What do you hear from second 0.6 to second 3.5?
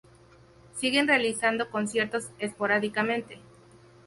Siguen realizando conciertos esporádicamente.